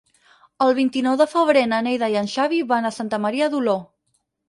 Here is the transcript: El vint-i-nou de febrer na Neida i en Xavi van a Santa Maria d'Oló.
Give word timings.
El 0.67 0.73
vint-i-nou 0.79 1.19
de 1.19 1.27
febrer 1.35 1.63
na 1.75 1.83
Neida 1.89 2.11
i 2.15 2.19
en 2.25 2.33
Xavi 2.39 2.65
van 2.75 2.91
a 2.93 2.97
Santa 2.99 3.25
Maria 3.29 3.55
d'Oló. 3.57 3.81